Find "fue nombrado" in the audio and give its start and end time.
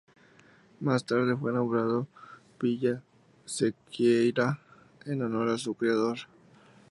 1.37-2.07